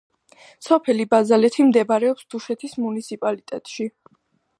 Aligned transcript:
სოფელი 0.67 1.03
ბაზალეთი 1.11 1.65
მდებარეობს 1.67 2.25
დუშეთის 2.35 2.73
მუნიციპალიტეტში. 2.87 3.87